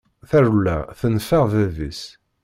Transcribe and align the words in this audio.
Tarewla 0.29 0.77
tenfeε 0.99 1.43
bab-is. 1.51 2.01